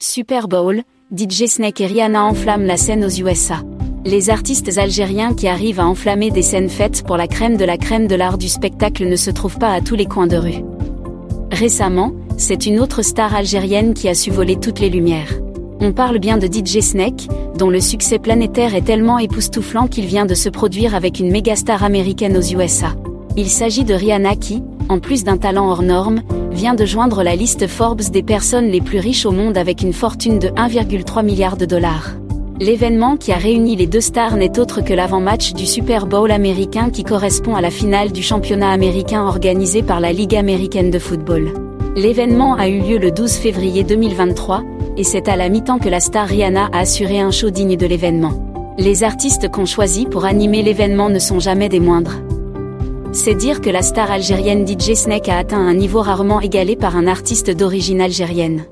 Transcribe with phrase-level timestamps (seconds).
[0.00, 3.64] Super Bowl, DJ Snake et Rihanna enflamment la scène aux USA.
[4.04, 7.76] Les artistes algériens qui arrivent à enflammer des scènes faites pour la crème de la
[7.76, 10.62] crème de l'art du spectacle ne se trouvent pas à tous les coins de rue.
[11.50, 15.34] Récemment, c'est une autre star algérienne qui a su voler toutes les lumières.
[15.80, 17.26] On parle bien de DJ Snake,
[17.56, 21.56] dont le succès planétaire est tellement époustouflant qu'il vient de se produire avec une méga
[21.56, 22.94] star américaine aux USA.
[23.36, 27.36] Il s'agit de Rihanna qui, en plus d'un talent hors norme, vient de joindre la
[27.36, 31.56] liste Forbes des personnes les plus riches au monde avec une fortune de 1,3 milliard
[31.56, 32.12] de dollars.
[32.60, 36.90] L'événement qui a réuni les deux stars n'est autre que l'avant-match du Super Bowl américain
[36.90, 41.52] qui correspond à la finale du championnat américain organisé par la Ligue américaine de football.
[41.94, 44.62] L'événement a eu lieu le 12 février 2023,
[44.96, 47.86] et c'est à la mi-temps que la star Rihanna a assuré un show digne de
[47.86, 48.32] l'événement.
[48.76, 52.16] Les artistes qu'on choisit pour animer l'événement ne sont jamais des moindres.
[53.12, 56.96] C'est dire que la star algérienne DJ Snake a atteint un niveau rarement égalé par
[56.96, 58.66] un artiste d'origine algérienne.